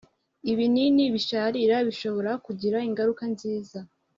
[0.51, 3.79] ibinini bisharira bishobora kugira ingaruka nziza